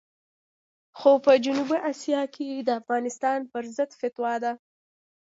[0.97, 4.51] خو په جنوبي اسیا کې د افغانستان پرضد فتوا ده.